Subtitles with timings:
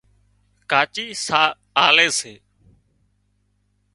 [0.71, 1.43] ڪاچي ساهَه
[1.85, 2.33] آلي سي